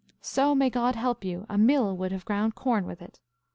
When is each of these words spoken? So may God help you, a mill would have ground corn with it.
So 0.19 0.55
may 0.55 0.71
God 0.71 0.95
help 0.95 1.23
you, 1.23 1.45
a 1.47 1.59
mill 1.59 1.95
would 1.95 2.11
have 2.11 2.25
ground 2.25 2.55
corn 2.55 2.87
with 2.87 3.03
it. 3.03 3.19